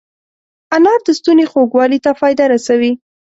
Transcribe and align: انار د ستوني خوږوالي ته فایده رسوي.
انار 0.75 0.99
د 1.07 1.09
ستوني 1.19 1.45
خوږوالي 1.51 1.99
ته 2.05 2.11
فایده 2.19 2.45
رسوي. 2.53 2.91